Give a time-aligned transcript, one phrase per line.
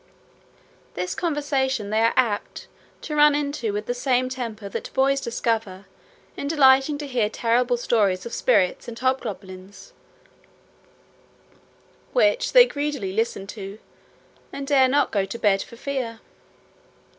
[0.95, 2.65] This conversation they are apt
[3.01, 5.85] to run into with the same temper that boys discover
[6.35, 9.93] in delighting to hear terrible stories of spirits and hobgoblins,
[12.13, 13.77] which they greedily listen to,
[14.51, 16.19] and dare not go to bed for fear.